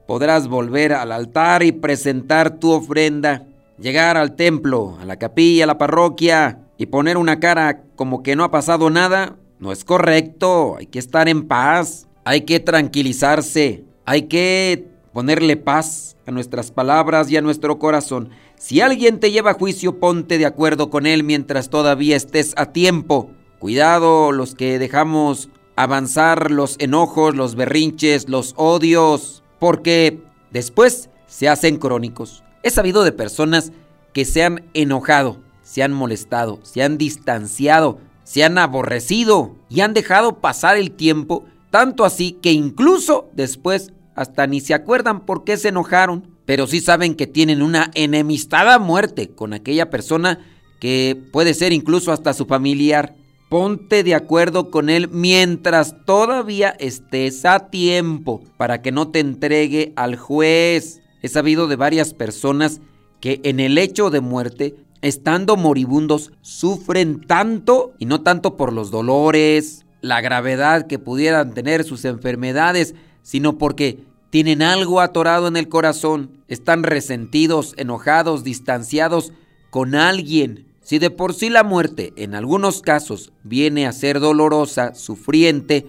podrás 0.07 0.49
volver 0.49 0.95
al 0.95 1.13
altar 1.13 1.63
y 1.63 1.73
presentar 1.73 2.59
tu 2.59 2.71
ofrenda, 2.71 3.45
llegar 3.79 4.17
al 4.17 4.35
templo, 4.35 4.97
a 4.99 5.05
la 5.05 5.17
capilla, 5.17 5.65
a 5.65 5.67
la 5.67 5.77
parroquia, 5.77 6.59
y 6.79 6.87
poner 6.87 7.19
una 7.19 7.39
cara 7.39 7.83
como 7.97 8.23
que 8.23 8.35
no 8.35 8.45
ha 8.45 8.51
pasado 8.51 8.89
nada, 8.89 9.37
no 9.59 9.73
es 9.73 9.85
correcto, 9.85 10.77
hay 10.79 10.87
que 10.87 10.99
estar 10.99 11.29
en 11.29 11.47
paz, 11.47 12.09
hay 12.25 12.43
que 12.43 12.61
tranquilizarse, 12.61 13.85
hay 14.05 14.23
que 14.23 14.89
ponerle 15.13 15.57
paz 15.57 16.17
a 16.27 16.31
nuestras 16.31 16.71
palabras 16.71 17.31
y 17.31 17.37
a 17.37 17.43
nuestro 17.43 17.79
corazón. 17.79 18.31
Si 18.57 18.81
alguien 18.81 19.21
te 19.21 19.31
lleva 19.31 19.53
a 19.53 19.55
juicio, 19.55 19.99
ponte 19.99 20.39
de 20.39 20.47
acuerdo 20.47 20.89
con 20.89 21.07
él 21.07 21.25
mientras 21.25 21.69
todavía 21.69 22.17
estés 22.17 22.55
a 22.57 22.67
tiempo. 22.67 23.31
Cuidado 23.59 24.33
los 24.33 24.55
que 24.55 24.79
dejamos 24.79 25.49
avanzar 25.77 26.51
los 26.51 26.77
enojos, 26.79 27.35
los 27.35 27.55
berrinches, 27.55 28.29
los 28.29 28.55
odios, 28.57 29.43
porque 29.59 30.23
después 30.51 31.11
se 31.27 31.49
hacen 31.49 31.77
crónicos. 31.77 32.45
He 32.63 32.71
sabido 32.71 33.05
de 33.05 33.13
personas 33.13 33.73
que 34.13 34.25
se 34.25 34.45
han 34.45 34.65
enojado, 34.75 35.41
se 35.63 35.83
han 35.83 35.93
molestado, 35.93 36.61
se 36.63 36.83
han 36.83 36.99
distanciado, 36.99 37.99
se 38.25 38.45
han 38.45 38.59
aborrecido 38.59 39.57
y 39.69 39.81
han 39.81 39.95
dejado 39.95 40.41
pasar 40.41 40.77
el 40.77 40.93
tiempo, 40.93 41.45
tanto 41.73 42.05
así 42.05 42.33
que 42.43 42.53
incluso 42.53 43.31
después 43.33 43.95
hasta 44.15 44.47
ni 44.47 44.61
se 44.61 44.75
acuerdan 44.75 45.25
por 45.25 45.43
qué 45.43 45.57
se 45.57 45.69
enojaron, 45.69 46.37
pero 46.45 46.67
sí 46.67 46.83
saben 46.83 47.15
que 47.15 47.27
tienen 47.27 47.63
una 47.63 47.91
enemistad 47.95 48.71
a 48.71 48.79
muerte 48.79 49.31
con 49.31 49.55
aquella 49.55 49.89
persona 49.89 50.39
que 50.81 51.19
puede 51.33 51.55
ser 51.55 51.73
incluso 51.73 52.13
hasta 52.13 52.35
su 52.35 52.45
familiar. 52.45 53.15
Ponte 53.49 54.05
de 54.05 54.15
acuerdo 54.15 54.71
con 54.71 54.91
él 54.91 55.09
mientras 55.09 55.97
todavía 56.05 56.77
estés 56.79 57.47
a 57.47 57.71
tiempo 57.71 58.43
para 58.59 58.83
que 58.83 58.93
no 58.93 59.09
te 59.09 59.21
entregue 59.21 59.95
al 59.97 60.17
juez. 60.17 61.01
He 61.23 61.29
sabido 61.29 61.69
de 61.69 61.77
varias 61.77 62.13
personas 62.13 62.83
que 63.19 63.41
en 63.45 63.61
el 63.61 63.79
hecho 63.79 64.11
de 64.11 64.21
muerte, 64.21 64.75
estando 65.01 65.57
moribundos, 65.57 66.33
sufren 66.43 67.23
tanto 67.27 67.95
y 67.99 68.05
no 68.05 68.21
tanto 68.21 68.59
por 68.59 68.75
los 68.75 68.91
dolores, 68.91 69.87
la 70.03 70.21
gravedad 70.21 70.87
que 70.87 70.99
pudieran 70.99 71.55
tener 71.55 71.85
sus 71.85 72.05
enfermedades, 72.05 72.95
sino 73.23 73.57
porque 73.57 74.05
tienen 74.31 74.63
algo 74.63 75.01
atorado 75.01 75.49
en 75.49 75.57
el 75.57 75.69
corazón, 75.69 76.31
están 76.49 76.83
resentidos, 76.83 77.75
enojados, 77.77 78.45
distanciados 78.45 79.33
con 79.71 79.95
alguien. 79.95 80.67
Si 80.83 80.99
de 80.99 81.11
por 81.11 81.33
sí 81.33 81.49
la 81.49 81.65
muerte 81.65 82.13
en 82.17 82.35
algunos 82.35 82.83
casos 82.83 83.33
viene 83.45 83.87
a 83.87 83.93
ser 83.93 84.21
dolorosa, 84.21 84.95
sufriente, 84.95 85.87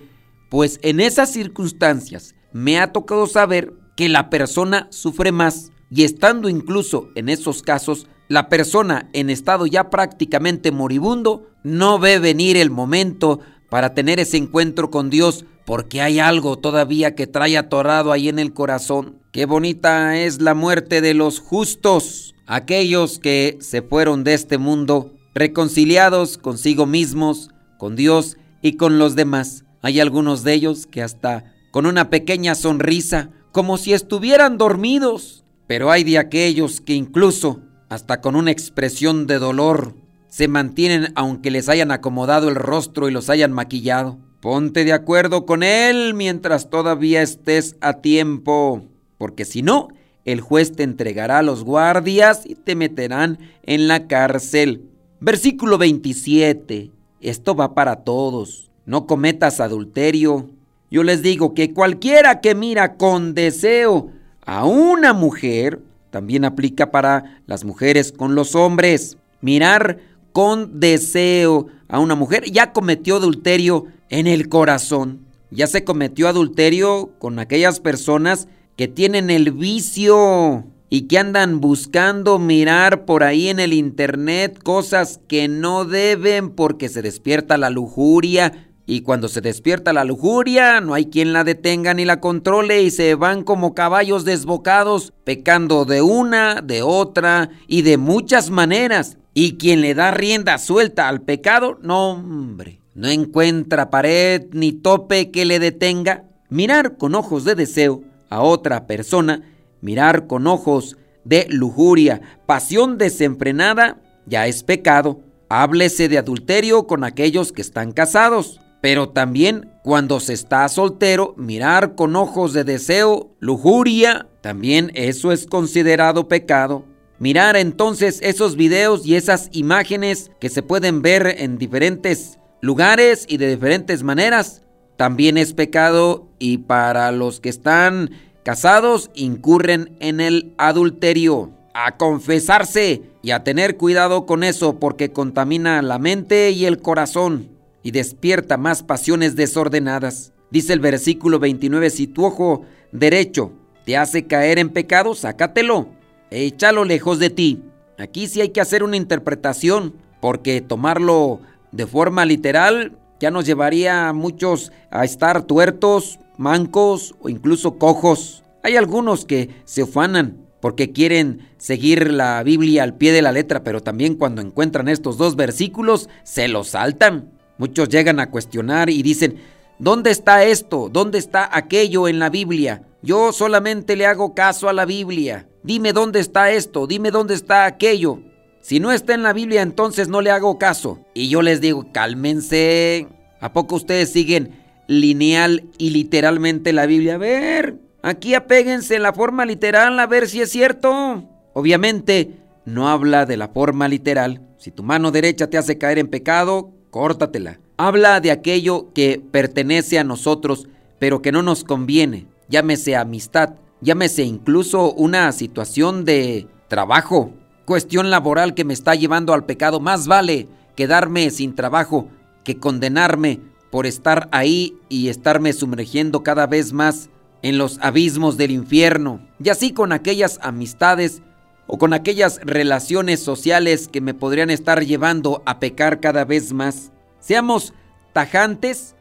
pues 0.50 0.80
en 0.84 1.00
esas 1.00 1.32
circunstancias 1.32 2.36
me 2.54 2.80
ha 2.80 2.92
tocado 2.92 3.28
saber 3.28 3.74
que 3.96 4.10
la 4.10 4.30
persona 4.30 4.88
sufre 4.92 5.32
más 5.32 5.72
y 5.90 6.04
estando 6.04 6.50
incluso 6.50 7.10
en 7.16 7.30
esos 7.30 7.64
casos, 7.64 8.08
la 8.28 8.50
persona 8.50 9.10
en 9.14 9.30
estado 9.30 9.68
ya 9.68 9.90
prácticamente 9.90 10.72
moribundo 10.72 11.50
no 11.64 12.00
ve 12.00 12.20
venir 12.20 12.58
el 12.58 12.72
momento 12.72 13.40
para 13.74 13.96
tener 13.96 14.20
ese 14.20 14.38
encuentro 14.38 14.92
con 14.92 15.10
Dios 15.10 15.46
porque 15.66 16.00
hay 16.00 16.20
algo 16.20 16.60
todavía 16.60 17.16
que 17.16 17.26
trae 17.26 17.58
atorado 17.58 18.12
ahí 18.12 18.30
en 18.30 18.38
el 18.38 18.54
corazón. 18.54 19.18
Qué 19.32 19.48
bonita 19.48 20.16
es 20.16 20.40
la 20.44 20.54
muerte 20.54 21.02
de 21.02 21.16
los 21.16 21.40
justos, 21.40 22.36
aquellos 22.46 23.18
que 23.18 23.58
se 23.62 23.82
fueron 23.82 24.24
de 24.24 24.36
este 24.36 24.60
mundo 24.60 25.16
reconciliados 25.34 26.38
consigo 26.38 26.86
mismos, 26.86 27.50
con 27.80 27.96
Dios 27.96 28.38
y 28.62 28.74
con 28.74 29.00
los 29.00 29.16
demás. 29.16 29.64
Hay 29.82 30.00
algunos 30.00 30.44
de 30.44 30.54
ellos 30.54 30.86
que 30.86 31.02
hasta 31.02 31.56
con 31.72 31.88
una 31.88 32.12
pequeña 32.12 32.54
sonrisa, 32.54 33.32
como 33.52 33.80
si 33.80 33.94
estuvieran 33.94 34.60
dormidos, 34.60 35.46
pero 35.66 35.90
hay 35.90 36.04
de 36.04 36.20
aquellos 36.20 36.80
que 36.80 36.94
incluso 36.94 37.62
hasta 37.90 38.22
con 38.22 38.36
una 38.36 38.52
expresión 38.52 39.26
de 39.26 39.40
dolor 39.40 39.96
se 40.34 40.48
mantienen 40.48 41.14
aunque 41.14 41.52
les 41.52 41.70
hayan 41.70 41.92
acomodado 41.92 42.50
el 42.50 42.56
rostro 42.56 43.08
y 43.08 43.12
los 43.12 43.30
hayan 43.30 43.54
maquillado. 43.54 44.18
Ponte 44.40 44.84
de 44.84 44.92
acuerdo 44.92 45.46
con 45.46 45.62
él 45.62 46.16
mientras 46.16 46.72
todavía 46.72 47.22
estés 47.22 47.76
a 47.82 48.02
tiempo, 48.02 48.82
porque 49.20 49.46
si 49.46 49.62
no, 49.62 49.90
el 50.26 50.42
juez 50.42 50.72
te 50.72 50.82
entregará 50.82 51.38
a 51.38 51.44
los 51.44 51.64
guardias 51.64 52.48
y 52.48 52.56
te 52.56 52.76
meterán 52.76 53.38
en 53.62 53.88
la 53.88 54.08
cárcel. 54.08 54.90
Versículo 55.20 55.78
27. 55.78 56.90
Esto 57.22 57.54
va 57.54 57.76
para 57.76 57.98
todos. 57.98 58.72
No 58.88 59.06
cometas 59.06 59.60
adulterio. 59.60 60.50
Yo 60.90 61.04
les 61.04 61.22
digo 61.22 61.54
que 61.54 61.76
cualquiera 61.76 62.42
que 62.42 62.56
mira 62.56 62.96
con 62.96 63.36
deseo 63.36 64.10
a 64.44 64.66
una 64.66 65.14
mujer, 65.14 65.80
también 66.10 66.44
aplica 66.44 66.90
para 66.90 67.44
las 67.46 67.64
mujeres 67.64 68.12
con 68.12 68.34
los 68.34 68.56
hombres. 68.56 69.20
Mirar 69.42 70.00
con 70.34 70.80
deseo 70.80 71.68
a 71.88 72.00
una 72.00 72.16
mujer 72.16 72.52
ya 72.52 72.74
cometió 72.74 73.16
adulterio 73.18 73.86
en 74.10 74.28
el 74.28 74.50
corazón. 74.50 75.28
Ya 75.52 75.68
se 75.68 75.84
cometió 75.84 76.28
adulterio 76.28 77.12
con 77.20 77.40
aquellas 77.40 77.80
personas 77.80 78.48
que 78.76 78.88
tienen 78.88 79.30
el 79.30 79.52
vicio 79.52 80.66
y 80.90 81.04
que 81.04 81.20
andan 81.20 81.62
buscando 81.62 82.40
mirar 82.40 83.06
por 83.06 83.24
ahí 83.24 83.50
en 83.50 83.60
el 83.60 83.74
internet 83.74 84.62
cosas 84.62 85.20
que 85.28 85.48
no 85.48 85.86
deben 85.86 86.50
porque 86.50 86.90
se 86.90 87.02
despierta 87.02 87.58
la 87.58 87.70
lujuria. 87.70 88.73
Y 88.86 89.02
cuando 89.02 89.30
se 89.30 89.40
despierta 89.40 89.94
la 89.94 90.04
lujuria, 90.04 90.82
no 90.82 90.94
hay 90.94 91.06
quien 91.06 91.32
la 91.32 91.46
detenga 91.46 91.94
ni 91.94 92.04
la 92.04 92.20
controle 92.20 92.84
y 92.84 92.92
se 92.92 93.16
van 93.16 93.44
como 93.44 93.74
caballos 93.74 94.26
desbocados, 94.26 95.14
pecando 95.24 95.86
de 95.86 96.02
una, 96.02 96.62
de 96.62 96.82
otra 96.82 97.50
y 97.68 97.84
de 97.84 97.98
muchas 97.98 98.50
maneras. 98.50 99.18
Y 99.34 99.56
quien 99.56 99.82
le 99.82 99.96
da 99.96 100.12
rienda 100.12 100.58
suelta 100.58 101.08
al 101.08 101.22
pecado, 101.22 101.80
no 101.82 102.12
hombre, 102.12 102.82
no 102.94 103.08
encuentra 103.08 103.90
pared 103.90 104.48
ni 104.52 104.74
tope 104.74 105.32
que 105.32 105.46
le 105.46 105.60
detenga. 105.60 106.26
Mirar 106.50 106.98
con 106.98 107.16
ojos 107.16 107.46
de 107.46 107.56
deseo 107.56 108.04
a 108.30 108.42
otra 108.42 108.86
persona, 108.86 109.44
mirar 109.80 110.28
con 110.28 110.46
ojos 110.46 110.98
de 111.24 111.48
lujuria, 111.50 112.22
pasión 112.46 112.98
desenfrenada, 112.98 114.02
ya 114.26 114.46
es 114.46 114.62
pecado. 114.62 115.22
Háblese 115.48 116.10
de 116.10 116.18
adulterio 116.18 116.86
con 116.86 117.04
aquellos 117.04 117.52
que 117.54 117.62
están 117.62 117.92
casados. 117.92 118.60
Pero 118.84 119.08
también 119.08 119.70
cuando 119.82 120.20
se 120.20 120.34
está 120.34 120.68
soltero, 120.68 121.36
mirar 121.38 121.96
con 121.96 122.18
ojos 122.18 122.52
de 122.52 122.66
deseo, 122.66 123.34
lujuria, 123.40 124.28
también 124.42 124.92
eso 124.94 125.32
es 125.32 125.46
considerado 125.46 126.28
pecado. 126.28 126.84
Mirar 127.18 127.56
entonces 127.56 128.20
esos 128.22 128.58
videos 128.58 129.06
y 129.06 129.16
esas 129.16 129.48
imágenes 129.54 130.32
que 130.42 130.50
se 130.50 130.64
pueden 130.64 131.02
ver 131.02 131.34
en 131.40 131.58
diferentes 131.58 132.40
lugares 132.60 133.26
y 133.30 133.38
de 133.38 133.52
diferentes 133.52 134.04
maneras, 134.04 134.64
también 134.98 135.38
es 135.38 135.54
pecado 135.54 136.28
y 136.38 136.58
para 136.58 137.14
los 137.14 137.40
que 137.40 137.48
están 137.48 138.12
casados 138.44 139.12
incurren 139.16 139.96
en 140.02 140.20
el 140.20 140.56
adulterio. 140.58 141.52
A 141.74 141.96
confesarse 141.96 143.02
y 143.22 143.32
a 143.32 143.46
tener 143.46 143.78
cuidado 143.78 144.26
con 144.26 144.44
eso 144.44 144.78
porque 144.78 145.14
contamina 145.14 145.82
la 145.82 146.00
mente 146.00 146.52
y 146.52 146.66
el 146.66 146.82
corazón 146.82 147.53
y 147.84 147.92
despierta 147.92 148.58
más 148.58 148.82
pasiones 148.82 149.36
desordenadas. 149.36 150.32
Dice 150.50 150.74
el 150.74 150.80
versículo 150.80 151.40
29, 151.40 151.90
si 151.90 152.08
tu 152.08 152.26
ojo 152.26 152.66
derecho 152.92 153.52
te 153.86 153.98
hace 153.98 154.26
caer 154.26 154.60
en 154.60 154.70
pecado, 154.70 155.14
sácatelo, 155.14 155.90
échalo 156.32 156.86
lejos 156.86 157.20
de 157.20 157.30
ti. 157.30 157.64
Aquí 158.00 158.28
sí 158.28 158.42
hay 158.42 158.50
que 158.50 158.62
hacer 158.62 158.84
una 158.84 158.98
interpretación 158.98 159.96
porque 160.22 160.62
tomarlo 160.62 161.42
de 161.72 161.86
forma 161.86 162.26
literal 162.26 162.98
ya 163.20 163.32
nos 163.32 163.46
llevaría 163.46 164.10
a 164.10 164.14
muchos 164.14 164.72
a 164.90 165.04
estar 165.04 165.44
tuertos, 165.44 166.20
mancos 166.38 167.16
o 167.22 167.30
incluso 167.30 167.78
cojos. 167.78 168.44
Hay 168.64 168.78
algunos 168.78 169.26
que 169.26 169.50
se 169.66 169.84
ufanan 169.84 170.38
porque 170.62 170.92
quieren 170.92 171.50
seguir 171.58 172.12
la 172.12 172.42
Biblia 172.44 172.84
al 172.84 172.96
pie 172.96 173.12
de 173.12 173.22
la 173.22 173.34
letra, 173.34 173.64
pero 173.64 173.82
también 173.82 174.16
cuando 174.16 174.42
encuentran 174.42 174.88
estos 174.88 175.18
dos 175.18 175.36
versículos 175.36 176.10
se 176.24 176.48
los 176.48 176.70
saltan. 176.70 177.32
Muchos 177.58 177.90
llegan 177.90 178.20
a 178.20 178.30
cuestionar 178.30 178.90
y 178.90 179.04
dicen, 179.04 179.38
¿dónde 179.80 180.12
está 180.12 180.44
esto? 180.44 180.90
¿Dónde 180.92 181.18
está 181.18 181.50
aquello 181.56 182.08
en 182.08 182.20
la 182.20 182.30
Biblia? 182.30 182.84
Yo 183.02 183.32
solamente 183.34 183.96
le 183.96 184.06
hago 184.06 184.34
caso 184.34 184.70
a 184.70 184.74
la 184.74 184.86
Biblia. 184.86 185.48
Dime 185.62 185.94
dónde 185.94 186.20
está 186.20 186.52
esto, 186.52 186.88
dime 186.88 187.12
dónde 187.12 187.34
está 187.34 187.66
aquello. 187.66 188.20
Si 188.62 188.80
no 188.80 188.92
está 188.92 189.14
en 189.14 189.24
la 189.24 189.34
Biblia, 189.34 189.62
entonces 189.62 190.08
no 190.08 190.22
le 190.22 190.32
hago 190.32 190.58
caso. 190.58 191.06
Y 191.14 191.28
yo 191.28 191.42
les 191.42 191.60
digo, 191.60 191.92
cálmense. 191.92 193.08
¿A 193.42 193.52
poco 193.52 193.76
ustedes 193.76 194.12
siguen 194.12 194.64
lineal 194.88 195.66
y 195.78 195.90
literalmente 195.90 196.72
la 196.72 196.86
Biblia? 196.86 197.16
A 197.16 197.18
ver, 197.18 197.76
aquí 198.02 198.36
apéguense 198.36 198.96
en 198.96 199.04
la 199.04 199.12
forma 199.12 199.46
literal 199.46 200.00
a 200.00 200.08
ver 200.08 200.30
si 200.30 200.42
es 200.42 200.50
cierto. 200.50 201.30
Obviamente, 201.54 202.38
no 202.64 202.88
habla 202.88 203.26
de 203.26 203.36
la 203.36 203.50
forma 203.50 203.90
literal. 203.90 204.42
Si 204.58 204.72
tu 204.72 204.82
mano 204.82 205.12
derecha 205.12 205.50
te 205.50 205.58
hace 205.58 205.78
caer 205.78 206.00
en 206.00 206.08
pecado, 206.08 206.72
córtatela. 206.94 207.60
Habla 207.76 208.22
de 208.22 208.30
aquello 208.30 208.94
que 208.94 209.20
pertenece 209.32 209.98
a 209.98 210.04
nosotros, 210.04 210.68
pero 211.00 211.24
que 211.24 211.32
no 211.32 211.42
nos 211.42 211.64
conviene. 211.64 212.28
Llámese 212.50 212.96
amistad, 212.96 213.56
llámese 213.82 214.24
incluso 214.24 214.94
una 214.94 215.32
situación 215.32 216.06
de 216.06 216.48
trabajo, 216.68 217.32
cuestión 217.66 218.12
laboral 218.12 218.54
que 218.54 218.64
me 218.64 218.76
está 218.76 218.94
llevando 218.94 219.34
al 219.34 219.46
pecado, 219.46 219.80
más 219.80 220.08
vale 220.08 220.48
quedarme 220.76 221.32
sin 221.32 221.56
trabajo 221.56 222.10
que 222.44 222.60
condenarme 222.60 223.40
por 223.72 223.88
estar 223.88 224.30
ahí 224.32 224.78
y 224.88 225.10
estarme 225.10 225.52
sumergiendo 225.54 226.22
cada 226.22 226.46
vez 226.46 226.74
más 226.74 227.10
en 227.42 227.58
los 227.58 227.80
abismos 227.82 228.38
del 228.38 228.52
infierno. 228.52 229.20
Y 229.44 229.50
así 229.50 229.74
con 229.74 229.94
aquellas 229.94 230.38
amistades 230.44 231.24
o 231.68 231.78
con 231.78 231.94
aquellas 231.94 232.40
relaciones 232.44 233.22
sociales 233.22 233.88
que 233.88 234.02
me 234.02 234.14
podrían 234.14 234.50
estar 234.50 234.86
llevando 234.86 235.42
a 235.46 235.60
pecar 235.60 236.00
cada 236.00 236.26
vez 236.26 236.54
más. 236.54 236.92
Seamos 237.20 237.74
tajantes, 238.12 238.96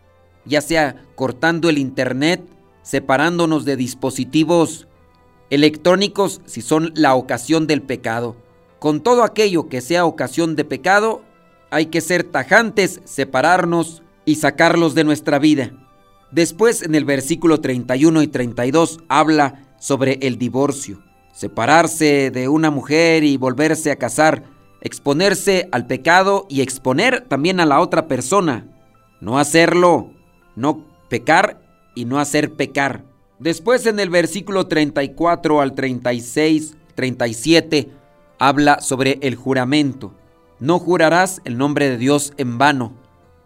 ya 0.45 0.61
sea 0.61 1.05
cortando 1.15 1.69
el 1.69 1.79
internet, 1.79 2.43
separándonos 2.83 3.65
de 3.65 3.77
dispositivos 3.77 4.89
electrónicos 5.51 6.41
si 6.47 6.63
son 6.63 6.93
la 6.95 7.15
ocasión 7.15 7.67
del 7.67 7.83
pecado. 7.83 8.37
Con 8.79 9.03
todo 9.03 9.23
aquello 9.23 9.69
que 9.69 9.81
sea 9.81 10.07
ocasión 10.07 10.57
de 10.57 10.65
pecado, 10.65 11.23
hay 11.71 11.87
que 11.87 12.01
ser 12.01 12.25
tajantes, 12.25 13.01
separarnos 13.05 14.03
y 14.25 14.37
sacarlos 14.37 14.95
de 14.95 15.05
nuestra 15.05 15.39
vida. 15.39 15.73
Después 16.31 16.83
en 16.83 16.95
el 16.95 17.05
versículo 17.05 17.61
31 17.61 18.23
y 18.23 18.29
32 18.29 19.01
habla 19.09 19.77
sobre 19.79 20.19
el 20.23 20.39
divorcio, 20.39 21.03
separarse 21.33 22.31
de 22.31 22.49
una 22.49 22.71
mujer 22.71 23.25
y 23.25 23.37
volverse 23.37 23.91
a 23.91 23.97
casar, 23.97 24.45
exponerse 24.81 25.69
al 25.73 25.87
pecado 25.87 26.47
y 26.49 26.61
exponer 26.61 27.23
también 27.29 27.59
a 27.61 27.67
la 27.67 27.81
otra 27.81 28.07
persona, 28.07 28.67
no 29.21 29.39
hacerlo, 29.39 30.11
no 30.57 30.87
pecar 31.09 31.61
y 31.95 32.05
no 32.05 32.19
hacer 32.19 32.53
pecar. 32.53 33.05
Después 33.39 33.87
en 33.87 33.99
el 33.99 34.11
versículo 34.11 34.69
34 34.69 35.61
al 35.61 35.75
36, 35.75 36.77
37, 36.95 37.91
habla 38.39 38.81
sobre 38.81 39.19
el 39.23 39.35
juramento. 39.35 40.15
No 40.61 40.79
jurarás 40.79 41.41
el 41.45 41.59
nombre 41.59 41.89
de 41.89 41.99
Dios 41.99 42.35
en 42.37 42.59
vano. 42.59 42.93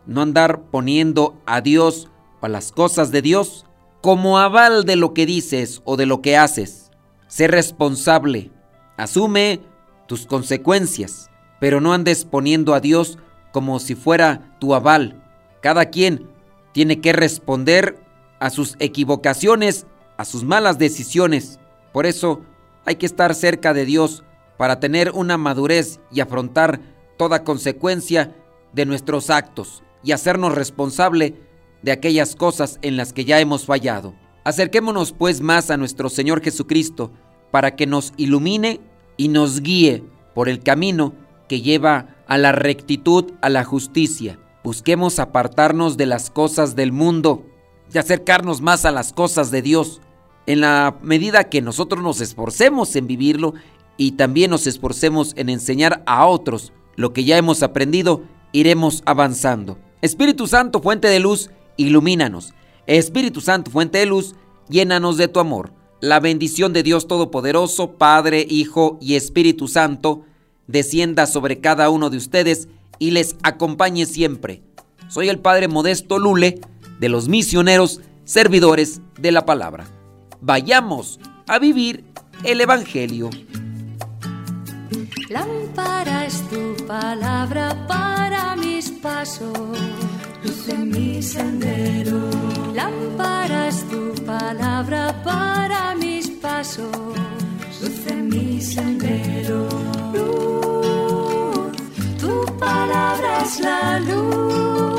No 0.06 0.20
andar 0.20 0.62
poniendo 0.70 1.40
a 1.46 1.60
Dios 1.60 2.10
o 2.40 2.46
a 2.46 2.48
las 2.48 2.72
cosas 2.72 3.10
de 3.10 3.22
Dios 3.22 3.64
como 4.02 4.38
aval 4.38 4.84
de 4.84 4.96
lo 4.96 5.14
que 5.14 5.26
dices 5.26 5.80
o 5.84 5.96
de 5.96 6.06
lo 6.06 6.20
que 6.20 6.36
haces. 6.36 6.85
Sé 7.28 7.48
responsable. 7.48 8.50
Asume 8.96 9.60
tus 10.06 10.26
consecuencias, 10.26 11.30
pero 11.60 11.80
no 11.80 11.92
andes 11.92 12.24
poniendo 12.24 12.74
a 12.74 12.80
Dios 12.80 13.18
como 13.52 13.78
si 13.80 13.94
fuera 13.94 14.56
tu 14.60 14.74
aval. 14.74 15.22
Cada 15.60 15.86
quien 15.86 16.28
tiene 16.72 17.00
que 17.00 17.12
responder 17.12 17.98
a 18.38 18.50
sus 18.50 18.76
equivocaciones, 18.78 19.86
a 20.16 20.24
sus 20.24 20.44
malas 20.44 20.78
decisiones. 20.78 21.58
Por 21.92 22.06
eso, 22.06 22.42
Hay 22.86 22.96
que 22.96 23.06
estar 23.06 23.34
cerca 23.34 23.74
de 23.74 23.84
Dios 23.84 24.22
para 24.56 24.78
tener 24.78 25.10
una 25.10 25.36
madurez 25.36 25.98
y 26.12 26.20
afrontar 26.20 26.80
toda 27.18 27.42
consecuencia 27.42 28.32
de 28.72 28.86
nuestros 28.86 29.28
actos 29.28 29.82
y 30.04 30.12
hacernos 30.12 30.54
responsable 30.54 31.34
de 31.82 31.90
aquellas 31.90 32.36
cosas 32.36 32.78
en 32.82 32.96
las 32.96 33.12
que 33.12 33.24
ya 33.24 33.40
hemos 33.40 33.66
fallado. 33.66 34.14
Acerquémonos 34.46 35.10
pues 35.10 35.40
más 35.40 35.72
a 35.72 35.76
nuestro 35.76 36.08
Señor 36.08 36.40
Jesucristo 36.40 37.10
para 37.50 37.74
que 37.74 37.84
nos 37.84 38.12
ilumine 38.16 38.78
y 39.16 39.26
nos 39.26 39.60
guíe 39.60 40.04
por 40.36 40.48
el 40.48 40.60
camino 40.62 41.14
que 41.48 41.62
lleva 41.62 42.14
a 42.28 42.38
la 42.38 42.52
rectitud, 42.52 43.32
a 43.40 43.48
la 43.48 43.64
justicia. 43.64 44.38
Busquemos 44.62 45.18
apartarnos 45.18 45.96
de 45.96 46.06
las 46.06 46.30
cosas 46.30 46.76
del 46.76 46.92
mundo 46.92 47.44
y 47.92 47.98
acercarnos 47.98 48.60
más 48.60 48.84
a 48.84 48.92
las 48.92 49.12
cosas 49.12 49.50
de 49.50 49.62
Dios. 49.62 50.00
En 50.46 50.60
la 50.60 50.96
medida 51.02 51.48
que 51.50 51.60
nosotros 51.60 52.00
nos 52.00 52.20
esforcemos 52.20 52.94
en 52.94 53.08
vivirlo 53.08 53.54
y 53.96 54.12
también 54.12 54.52
nos 54.52 54.68
esforcemos 54.68 55.32
en 55.36 55.48
enseñar 55.48 56.04
a 56.06 56.24
otros 56.24 56.72
lo 56.94 57.12
que 57.12 57.24
ya 57.24 57.36
hemos 57.36 57.64
aprendido, 57.64 58.22
iremos 58.52 59.02
avanzando. 59.06 59.76
Espíritu 60.02 60.46
Santo, 60.46 60.80
fuente 60.80 61.08
de 61.08 61.18
luz, 61.18 61.50
ilumínanos. 61.76 62.54
Espíritu 62.86 63.40
Santo, 63.40 63.70
fuente 63.70 63.98
de 63.98 64.06
luz, 64.06 64.34
llénanos 64.68 65.16
de 65.16 65.28
tu 65.28 65.40
amor. 65.40 65.72
La 66.00 66.20
bendición 66.20 66.72
de 66.72 66.82
Dios 66.82 67.08
Todopoderoso, 67.08 67.92
Padre, 67.92 68.46
Hijo 68.48 68.98
y 69.00 69.14
Espíritu 69.14 69.66
Santo, 69.68 70.24
descienda 70.66 71.26
sobre 71.26 71.60
cada 71.60 71.90
uno 71.90 72.10
de 72.10 72.16
ustedes 72.16 72.68
y 72.98 73.10
les 73.10 73.36
acompañe 73.42 74.06
siempre. 74.06 74.62
Soy 75.08 75.28
el 75.28 75.38
Padre 75.38 75.68
Modesto 75.68 76.18
Lule, 76.18 76.60
de 77.00 77.08
los 77.08 77.28
misioneros 77.28 78.00
servidores 78.24 79.00
de 79.18 79.32
la 79.32 79.46
palabra. 79.46 79.86
Vayamos 80.40 81.20
a 81.46 81.58
vivir 81.58 82.04
el 82.44 82.60
Evangelio. 82.60 83.30
Lámpara 85.28 86.26
es 86.26 86.42
tu 86.48 86.76
palabra 86.86 87.86
para 87.88 88.56
mis 88.56 88.90
pasos, 88.90 89.58
luce 90.46 90.78
mi 90.78 91.20
sendero. 91.20 92.30
lámparas 92.74 93.84
tu 93.90 94.14
palabra 94.24 95.02
para 95.24 95.94
mis 95.96 96.28
pasos, 96.28 96.90
luce 97.80 98.14
mi 98.14 98.60
sendero. 98.60 99.68
Luz, 100.14 101.76
tu 102.20 102.32
palabra 102.58 103.42
es 103.44 103.60
la 103.60 103.98
luz 104.00 104.95